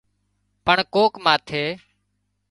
پڻ 0.65 0.77
ڪوڪ 0.93 1.13
ماٿي 1.25 1.63